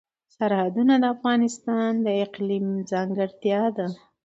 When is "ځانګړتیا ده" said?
2.91-3.87